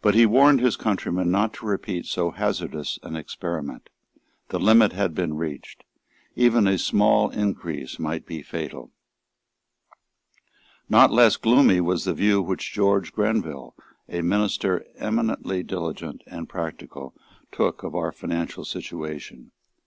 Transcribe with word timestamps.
But 0.00 0.14
he 0.14 0.24
warned 0.24 0.60
his 0.62 0.78
countrymen 0.78 1.30
not 1.30 1.52
to 1.52 1.66
repeat 1.66 2.06
so 2.06 2.30
hazardous 2.30 2.98
an 3.02 3.16
experiment. 3.16 3.90
The 4.48 4.58
limit 4.58 4.94
had 4.94 5.14
been 5.14 5.36
reached. 5.36 5.84
Even 6.34 6.66
a 6.66 6.78
small 6.78 7.28
increase 7.28 7.98
might 7.98 8.24
be 8.24 8.40
fatal. 8.42 8.92
Not 10.88 11.12
less 11.12 11.36
gloomy 11.36 11.82
was 11.82 12.06
the 12.06 12.14
view 12.14 12.40
which 12.40 12.72
George 12.72 13.12
Grenville, 13.12 13.74
a 14.08 14.22
minister 14.22 14.86
eminently 14.96 15.62
diligent 15.62 16.22
and 16.26 16.48
practical, 16.48 17.12
took 17.50 17.82
of 17.82 17.94
our 17.94 18.10
financial 18.10 18.64
situation. 18.64 19.50